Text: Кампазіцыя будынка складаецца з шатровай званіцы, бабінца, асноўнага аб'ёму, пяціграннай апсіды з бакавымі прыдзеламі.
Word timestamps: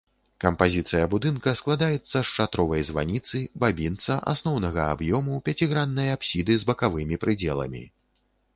Кампазіцыя 0.43 1.07
будынка 1.11 1.51
складаецца 1.59 2.13
з 2.13 2.23
шатровай 2.29 2.81
званіцы, 2.89 3.43
бабінца, 3.65 4.17
асноўнага 4.33 4.81
аб'ёму, 4.97 5.33
пяціграннай 5.51 6.13
апсіды 6.17 6.53
з 6.63 6.71
бакавымі 6.71 7.15
прыдзеламі. 7.27 7.83